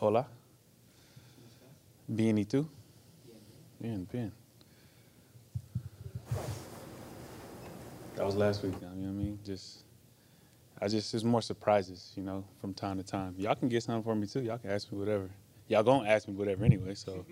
[0.00, 0.26] Hola.
[2.08, 2.66] Bien, ¿y tú?
[3.80, 4.32] Bien, bien.
[8.16, 8.74] That was last week.
[8.80, 9.38] You know what I mean?
[9.44, 9.84] Just,
[10.80, 13.34] I just, there's more surprises, you know, from time to time.
[13.38, 14.40] Y'all can get something for me too.
[14.40, 15.30] Y'all can ask me whatever.
[15.68, 16.94] Y'all gonna ask me whatever anyway.
[16.94, 17.24] So,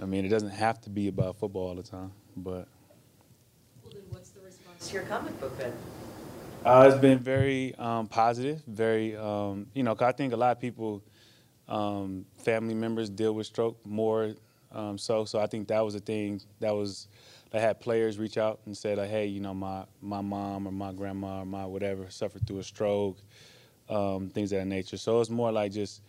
[0.00, 2.68] I mean, it doesn't have to be about football all the time, but.
[3.82, 5.72] Well, then what's the response to your comic book then?
[6.64, 10.50] Uh, it's been very um, positive, very, um, you know, 'cause I think a lot
[10.50, 11.00] of people,
[11.68, 14.34] um, family members deal with stroke more
[14.76, 15.24] um, so.
[15.24, 17.08] So I think that was a thing that was,
[17.52, 20.72] I had players reach out and say like, hey, you know, my, my mom or
[20.72, 23.16] my grandma or my whatever suffered through a stroke,
[23.88, 24.98] um, things of that nature.
[24.98, 26.02] So it's more like just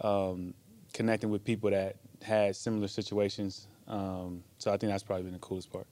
[0.00, 0.54] um,
[0.92, 3.68] connecting with people that had similar situations.
[3.86, 5.86] Um, so I think that's probably been the coolest part.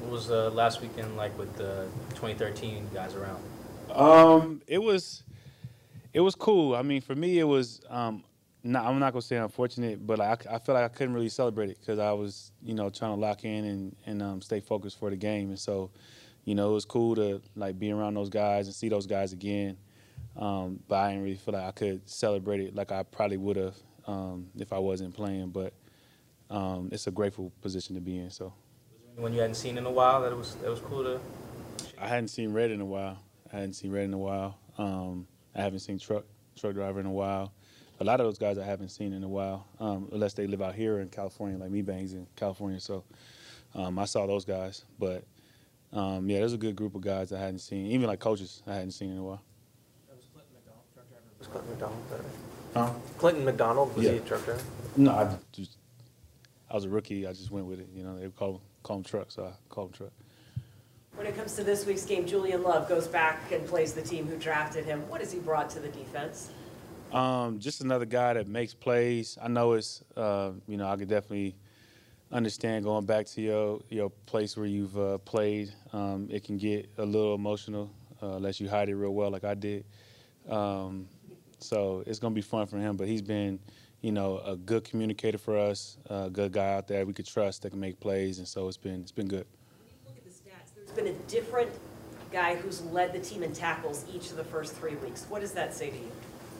[0.00, 3.42] What was uh, last weekend like with the 2013 guys around?
[3.90, 5.22] Um, it was,
[6.16, 6.74] it was cool.
[6.74, 7.82] I mean, for me, it was.
[7.90, 8.24] Um,
[8.64, 11.28] not, I'm not gonna say unfortunate, but like, I, I feel like I couldn't really
[11.28, 14.60] celebrate it because I was, you know, trying to lock in and and um, stay
[14.60, 15.50] focused for the game.
[15.50, 15.90] And so,
[16.44, 19.34] you know, it was cool to like be around those guys and see those guys
[19.34, 19.76] again.
[20.36, 23.56] Um, but I didn't really feel like I could celebrate it like I probably would
[23.56, 25.50] have um, if I wasn't playing.
[25.50, 25.74] But
[26.48, 28.30] um, it's a grateful position to be in.
[28.30, 28.54] So Was
[29.02, 31.20] there anyone you hadn't seen in a while that it was that was cool to?
[32.00, 33.18] I hadn't seen Red in a while.
[33.52, 34.58] I hadn't seen Red in a while.
[35.56, 36.24] I haven't seen Truck
[36.58, 37.52] Truck Driver in a while.
[38.00, 40.60] A lot of those guys I haven't seen in a while, um, unless they live
[40.60, 42.78] out here in California, like me, Bangs in California.
[42.78, 43.04] So
[43.74, 44.84] um, I saw those guys.
[44.98, 45.24] But
[45.92, 48.74] um, yeah, there's a good group of guys I hadn't seen, even like coaches I
[48.74, 49.42] hadn't seen in a while.
[50.08, 51.24] That was Clinton McDonald, truck driver.
[51.38, 52.82] Was Clinton McDonald there?
[52.82, 52.92] Huh?
[53.18, 54.62] Clinton McDonald, was he a truck driver?
[54.96, 55.78] No, I just
[56.70, 57.26] I was a rookie.
[57.26, 57.88] I just went with it.
[57.94, 60.12] You know, they call call him Truck, so I called him Truck.
[61.16, 64.26] When it comes to this week's game, Julian Love goes back and plays the team
[64.26, 65.08] who drafted him.
[65.08, 66.50] What has he brought to the defense?
[67.12, 69.38] Um, just another guy that makes plays.
[69.40, 71.56] I know it's, uh, you know, I could definitely
[72.32, 75.72] understand going back to your your place where you've uh, played.
[75.92, 77.90] Um, it can get a little emotional
[78.22, 79.84] uh, unless you hide it real well, like I did.
[80.48, 81.08] Um,
[81.60, 82.96] so it's gonna be fun for him.
[82.96, 83.58] But he's been,
[84.02, 87.62] you know, a good communicator for us, a good guy out there we could trust
[87.62, 89.46] that can make plays, and so it's been it's been good.
[90.04, 90.74] Look at the stats.
[90.74, 91.70] There's been a different
[92.32, 95.26] guy who's led the team in tackles each of the first three weeks.
[95.28, 96.10] What does that say to you?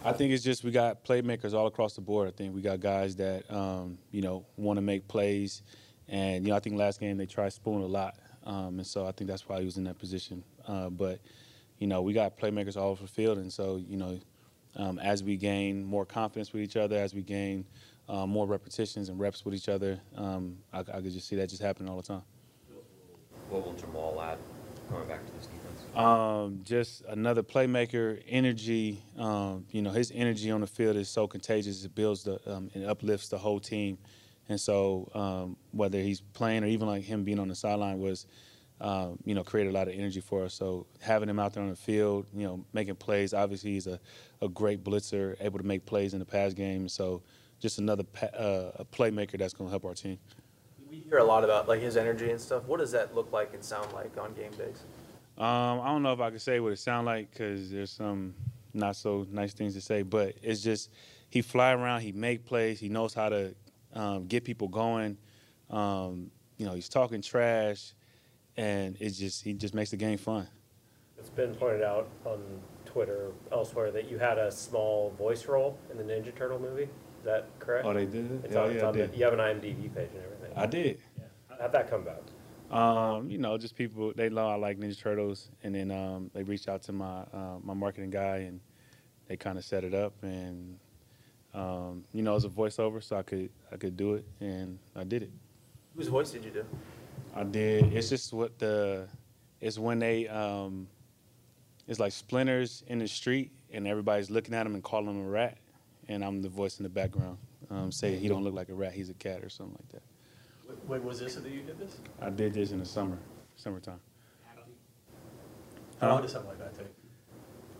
[0.04, 2.28] I think it's just we got playmakers all across the board.
[2.28, 5.62] I think we got guys that um, you know want to make plays,
[6.08, 9.06] and you know I think last game they tried Spoon a lot, um, and so
[9.06, 10.44] I think that's why he was in that position.
[10.68, 11.18] Uh, but
[11.78, 14.20] you know we got playmakers all over the field, and so you know
[14.76, 17.64] um, as we gain more confidence with each other, as we gain
[18.08, 21.48] uh, more repetitions and reps with each other, um, I, I could just see that
[21.48, 22.22] just happening all the time.
[23.48, 24.38] What will Jamal add
[24.90, 25.96] going back to this defense?
[25.96, 29.02] Um, just another playmaker, energy.
[29.18, 31.84] Um, you know, his energy on the field is so contagious.
[31.84, 33.98] It builds the um, uplifts the whole team.
[34.48, 38.26] And so, um, whether he's playing or even like him being on the sideline was,
[38.80, 40.54] um, you know, created a lot of energy for us.
[40.54, 43.32] So having him out there on the field, you know, making plays.
[43.32, 43.98] Obviously, he's a,
[44.42, 46.88] a great blitzer, able to make plays in the pass game.
[46.88, 47.22] So
[47.58, 50.18] just another uh, a playmaker that's going to help our team.
[51.04, 52.64] We hear a lot about like his energy and stuff.
[52.64, 54.82] What does that look like and sound like on game days?
[55.38, 58.34] Um, I don't know if I can say what it sound like because there's some
[58.72, 60.90] not so nice things to say, but it's just
[61.28, 63.54] he fly around, he make plays, he knows how to
[63.92, 65.18] um, get people going.
[65.70, 67.92] Um, you know, he's talking trash,
[68.56, 70.48] and it's just he just makes the game fun.
[71.18, 72.40] It's been pointed out on
[72.96, 76.84] Twitter elsewhere that you had a small voice role in the Ninja Turtle movie.
[76.84, 77.84] Is that correct?
[77.84, 78.40] Oh, they did it?
[78.44, 80.52] It's Yeah, on, it's yeah, I on the, you have an IMDb page and everything.
[80.56, 80.98] I did.
[81.18, 81.24] Yeah.
[81.60, 82.30] How'd that come about?
[82.74, 86.42] Um, you know, just people they know I like Ninja Turtles, and then um, they
[86.42, 88.60] reached out to my uh, my marketing guy, and
[89.28, 90.78] they kind of set it up, and
[91.52, 94.78] um, you know, it was a voiceover, so I could I could do it, and
[94.96, 95.30] I did it.
[95.94, 96.64] Whose voice did you do?
[97.34, 97.92] I did.
[97.92, 99.06] It's just what the
[99.60, 100.88] it's when they um,
[101.88, 105.28] it's like Splinter's in the street, and everybody's looking at him and calling him a
[105.28, 105.58] rat,
[106.08, 107.38] and I'm the voice in the background,
[107.70, 110.02] um, saying he don't look like a rat, he's a cat or something like that.
[110.88, 111.98] Wait, was this that you did this?
[112.20, 113.18] I did this in the summer,
[113.56, 114.00] summertime.
[116.00, 116.12] How Huh?
[116.14, 116.86] long does something like that take?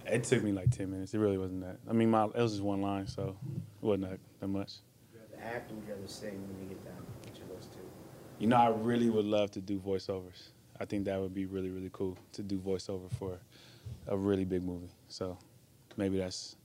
[0.07, 1.13] It took me like ten minutes.
[1.15, 1.79] It really wasn't that.
[1.89, 3.37] I mean, my it was just one line, so
[3.83, 4.75] it wasn't that, that much.
[5.13, 7.05] Would you rather act or would you rather sing when you get down?
[7.25, 7.81] Which of those two?
[8.39, 10.51] You know, I really would love to do voiceovers.
[10.79, 13.39] I think that would be really, really cool to do voiceover for
[14.07, 14.91] a really big movie.
[15.09, 15.39] So
[15.97, 16.57] maybe that's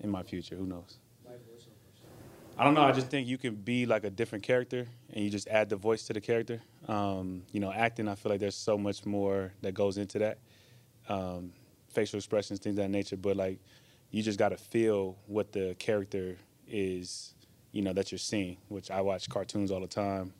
[0.00, 0.56] in my future.
[0.56, 0.98] Who knows?
[2.56, 2.82] I don't know.
[2.82, 5.76] I just think you can be like a different character and you just add the
[5.76, 6.62] voice to the character.
[6.86, 10.38] Um, you know, acting, I feel like there's so much more that goes into that.
[11.08, 11.52] Um,
[11.88, 13.16] facial expressions, things of that nature.
[13.16, 13.58] But like,
[14.10, 16.36] you just got to feel what the character
[16.68, 17.34] is,
[17.72, 18.56] you know, that you're seeing.
[18.68, 20.32] Which I watch cartoons all the time.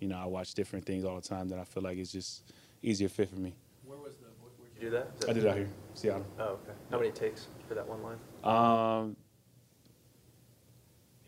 [0.00, 2.52] You know, I watch different things all the time that I feel like it's just
[2.82, 3.54] easier fit for me.
[3.84, 5.10] Where was the, where- where'd Did you do that?
[5.20, 6.26] Is I did it out here, Seattle.
[6.38, 6.72] Oh, okay.
[6.90, 8.18] How many takes for that one line?
[8.44, 9.16] Um,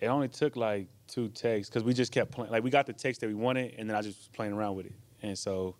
[0.00, 2.50] it only took like two takes because we just kept playing.
[2.50, 4.76] Like we got the takes that we wanted, and then I just was playing around
[4.76, 4.94] with it.
[5.22, 5.76] And so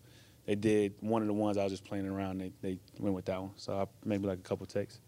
[0.46, 2.38] they did one of the ones I was just playing around.
[2.38, 3.50] They they went with that one.
[3.56, 5.00] So I maybe like a couple takes.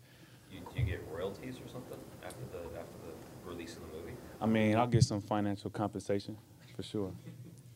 [0.51, 4.17] You, do you get royalties or something after the, after the release of the movie?
[4.41, 6.37] I mean, I'll get some financial compensation
[6.75, 7.13] for sure.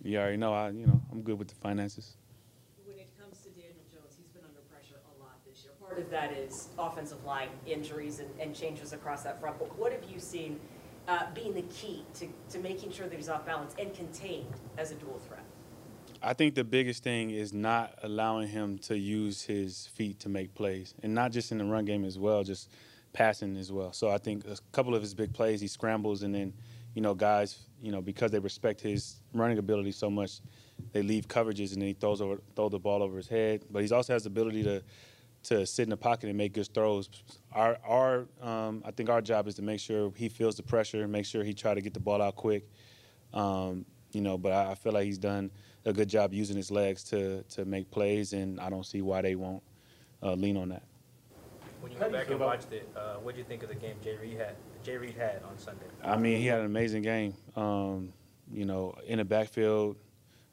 [0.02, 2.16] You already know I you know I'm good with the finances.
[2.84, 5.72] When it comes to Daniel Jones, he's been under pressure a lot this year.
[5.80, 9.58] Part of that is offensive line injuries and, and changes across that front.
[9.58, 10.58] But what have you seen
[11.06, 14.90] uh, being the key to, to making sure that he's off balance and contained as
[14.90, 15.44] a dual threat?
[16.22, 20.54] I think the biggest thing is not allowing him to use his feet to make
[20.54, 22.70] plays, and not just in the run game as well, just
[23.12, 23.92] passing as well.
[23.92, 26.52] So I think a couple of his big plays, he scrambles, and then,
[26.94, 30.40] you know, guys, you know, because they respect his running ability so much,
[30.92, 33.64] they leave coverages, and then he throws over, throw the ball over his head.
[33.70, 34.82] But he also has the ability to
[35.44, 37.08] to sit in the pocket and make good throws.
[37.52, 41.02] Our our um, I think our job is to make sure he feels the pressure,
[41.02, 42.68] and make sure he try to get the ball out quick.
[43.32, 45.50] Um, you know, but I, I feel like he's done
[45.84, 49.22] a good job using his legs to to make plays, and I don't see why
[49.22, 49.62] they won't
[50.22, 50.82] uh, lean on that.
[51.80, 53.96] When you go do back and watched it, uh, what'd you think of the game
[54.04, 55.86] Jay Reed had, Jay Reed had on Sunday?
[56.04, 57.34] I mean, he had an amazing game.
[57.56, 58.12] Um,
[58.52, 59.96] you know, in the backfield,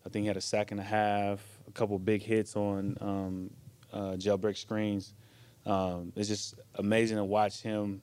[0.05, 3.49] I think he had a sack and a half, a couple big hits on um,
[3.97, 5.13] uh, jailbreak screens.
[5.65, 8.01] Um, it's just amazing to watch him.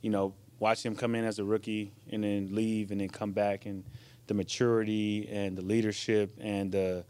[0.00, 3.32] You know, watch him come in as a rookie and then leave and then come
[3.32, 3.84] back and
[4.28, 7.04] the maturity and the leadership and the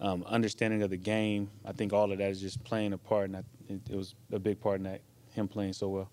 [0.00, 1.50] um, understanding of the game.
[1.64, 4.14] I think all of that is just playing a part, and I, it, it was
[4.32, 5.00] a big part in that
[5.32, 6.10] him playing so well.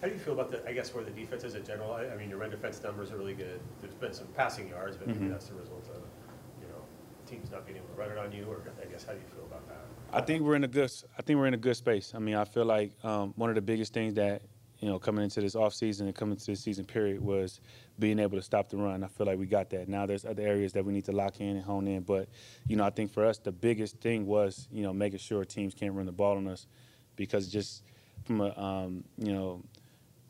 [0.00, 1.92] How do you feel about the, I guess, where the defense is in general?
[1.92, 3.60] I, I mean, your run defense numbers are really good.
[3.82, 5.30] There's been some passing yards, but maybe Mhm.
[5.32, 6.08] that's the result of, know,
[7.30, 9.24] teams not being able to run it on you, or I guess, how do you
[9.34, 9.84] feel about that?
[10.12, 10.90] I think we're in a good.
[11.18, 12.12] I think we're in a good space.
[12.14, 14.42] I mean, I feel like um, one of the biggest things that
[14.80, 17.60] you know coming into this off season and coming into this season period was
[17.98, 19.04] being able to stop the run.
[19.04, 19.88] I feel like we got that.
[19.88, 22.28] Now there's other areas that we need to lock in and hone in, but
[22.66, 25.74] you know, I think for us the biggest thing was you know making sure teams
[25.74, 26.66] can't run the ball on us
[27.16, 27.84] because just
[28.24, 29.62] from a um, you know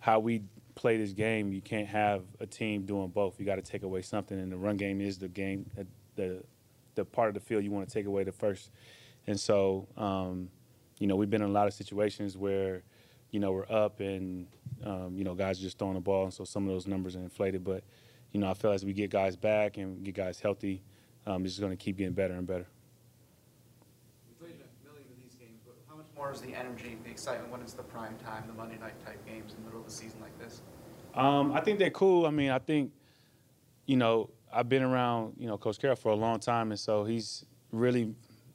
[0.00, 0.42] how we
[0.74, 3.38] play this game, you can't have a team doing both.
[3.38, 5.84] You got to take away something, and the run game is the game, uh,
[6.16, 6.42] the
[6.94, 8.70] the part of the field you want to take away the first.
[9.26, 10.48] And so, um,
[10.98, 12.82] you know, we've been in a lot of situations where,
[13.30, 14.46] you know, we're up and,
[14.84, 17.16] um, you know, guys are just throwing the ball, and so some of those numbers
[17.16, 17.62] are inflated.
[17.62, 17.84] But,
[18.32, 20.82] you know, I feel as we get guys back and get guys healthy,
[21.26, 22.66] um, it's just going to keep getting better and better.
[24.26, 27.10] We played a million of these games, but how much more is the energy, the
[27.10, 29.86] excitement when it's the prime time, the Monday night type games in the middle of
[29.86, 30.62] the season like this?
[31.14, 32.26] Um, I think they're cool.
[32.26, 32.92] I mean, I think,
[33.86, 37.04] you know, I've been around, you know, Coach Carroll for a long time, and so
[37.04, 38.14] he's really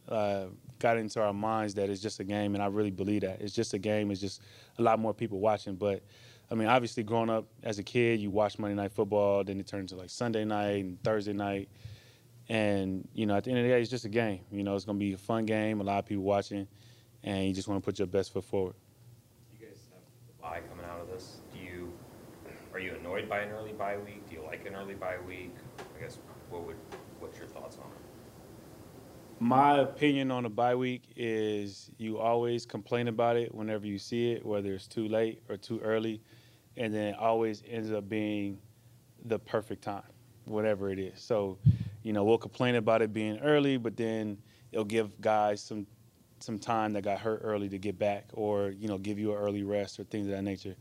[0.10, 0.46] uh,
[0.80, 3.54] got into our minds that it's just a game, and I really believe that it's
[3.54, 4.12] just a game.
[4.12, 4.42] It's just
[4.78, 5.76] a lot more people watching.
[5.76, 6.04] But
[6.52, 9.68] I mean, obviously, growing up as a kid, you watch Monday Night Football, then it
[9.68, 11.70] turned to like Sunday night and Thursday night,
[12.50, 14.42] and you know, at the end of the day, it's just a game.
[14.52, 16.68] You know, it's gonna be a fun game, a lot of people watching,
[17.24, 18.76] and you just want to put your best foot forward.
[19.60, 21.38] You guys have the bye coming out of this.
[21.54, 21.92] Do you,
[22.74, 24.30] are you annoyed by an early bye week?
[24.30, 25.56] Do you like an early bye week?
[25.96, 26.76] I guess, what would,
[27.20, 27.98] what's your thoughts on it?
[29.40, 34.32] My opinion on a bye week is you always complain about it whenever you see
[34.32, 36.22] it, whether it's too late or too early,
[36.78, 38.60] and then it always ends up being
[39.26, 40.04] the perfect time,
[40.46, 41.20] whatever it is.
[41.20, 41.58] So,
[42.02, 44.38] you know, we'll complain about it being early, but then
[44.72, 45.86] it'll give guys some
[46.40, 49.38] some time that got hurt early to get back, or you know, give you an
[49.38, 50.76] early rest or things of that nature.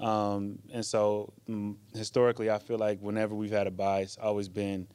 [0.00, 4.48] Um, and so, mm, historically, I feel like whenever we've had a bye, it's always
[4.48, 4.88] been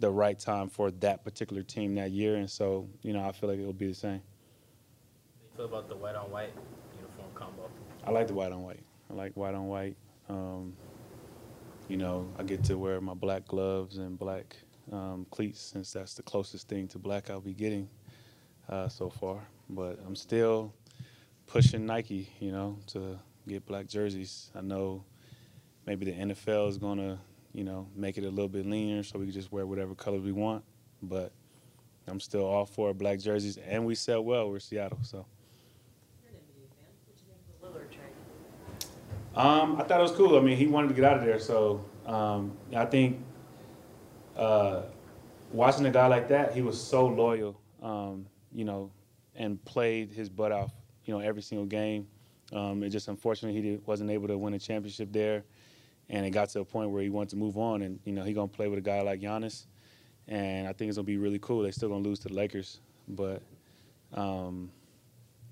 [0.00, 2.36] the right time for that particular team that year.
[2.36, 4.12] And so, you know, I feel like it'll be the same.
[4.12, 6.52] How do you feel about the white on white
[6.96, 7.70] uniform combo?
[8.04, 8.82] I like the white on white.
[9.10, 9.96] I like white on white.
[10.28, 10.74] Um,
[11.88, 14.56] you know, I get to wear my black gloves and black
[14.92, 17.88] um, cleats since that's the closest thing to black I'll be getting
[18.68, 19.40] uh, so far.
[19.68, 20.74] But I'm still
[21.46, 24.50] pushing Nike, you know, to get black jerseys.
[24.54, 25.04] I know
[25.86, 27.18] maybe the NFL is going to,
[27.52, 30.18] you know, make it a little bit leaner so we can just wear whatever color
[30.18, 30.64] we want.
[31.02, 31.32] But
[32.06, 34.50] I'm still all for black jerseys, and we sell well.
[34.50, 35.26] We're Seattle, so.
[39.36, 40.38] Um, I thought it was cool.
[40.38, 43.18] I mean, he wanted to get out of there, so um, I think
[44.36, 44.82] uh,
[45.52, 48.92] watching a guy like that, he was so loyal, um, you know,
[49.34, 50.70] and played his butt off,
[51.04, 52.06] you know, every single game.
[52.52, 55.44] Um, it just unfortunately he did, wasn't able to win a championship there,
[56.08, 57.82] and it got to a point where he wanted to move on.
[57.82, 59.66] And you know, he gonna play with a guy like Giannis,
[60.28, 61.62] and I think it's gonna be really cool.
[61.62, 63.42] They still gonna lose to the Lakers, but
[64.12, 64.70] um,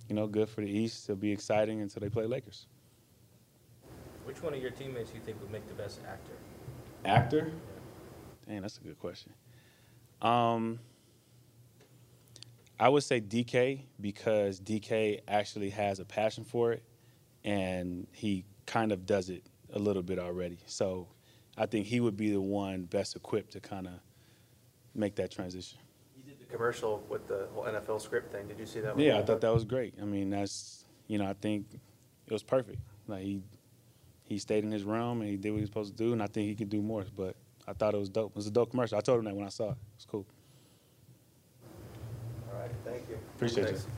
[0.08, 1.08] you know, good for the East.
[1.08, 2.66] It'll be exciting until they play Lakers.
[4.24, 6.32] Which one of your teammates do you think would make the best actor?
[7.04, 7.52] Actor?
[8.46, 9.32] Dang, that's a good question.
[10.20, 10.78] Um,
[12.82, 16.82] I would say DK because DK actually has a passion for it,
[17.44, 20.58] and he kind of does it a little bit already.
[20.66, 21.06] So
[21.56, 23.92] I think he would be the one best equipped to kind of
[24.96, 25.78] make that transition.
[26.16, 28.48] You did the commercial with the whole NFL script thing.
[28.48, 28.96] Did you see that?
[28.96, 29.04] one?
[29.04, 29.94] Yeah, I thought that was great.
[30.02, 31.66] I mean, that's you know, I think
[32.26, 32.80] it was perfect.
[33.06, 33.42] Like he
[34.24, 36.20] he stayed in his realm and he did what he was supposed to do, and
[36.20, 37.04] I think he could do more.
[37.16, 37.36] But
[37.68, 38.32] I thought it was dope.
[38.32, 38.98] It was a dope commercial.
[38.98, 39.70] I told him that when I saw it.
[39.70, 40.26] It was cool.
[42.52, 43.01] All right, thank you.
[43.36, 43.86] Appreciate Thanks.
[43.86, 43.92] you.